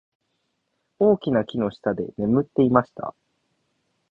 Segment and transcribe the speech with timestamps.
[0.97, 3.13] 大きな木の下で眠っていました。